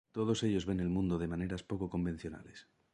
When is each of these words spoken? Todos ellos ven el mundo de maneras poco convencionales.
Todos 0.17 0.41
ellos 0.41 0.65
ven 0.65 0.79
el 0.79 0.89
mundo 0.89 1.19
de 1.19 1.27
maneras 1.33 1.61
poco 1.61 1.87
convencionales. 1.91 2.67